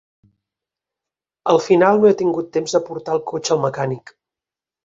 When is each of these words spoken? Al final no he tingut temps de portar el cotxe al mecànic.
Al 1.53 1.61
final 1.67 2.01
no 2.05 2.11
he 2.13 2.15
tingut 2.23 2.51
temps 2.57 2.75
de 2.79 2.81
portar 2.89 3.19
el 3.19 3.25
cotxe 3.33 3.57
al 3.59 3.63
mecànic. 3.67 4.17